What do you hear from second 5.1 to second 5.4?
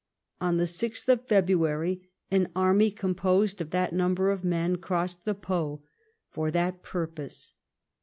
the